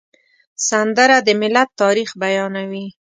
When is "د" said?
1.27-1.29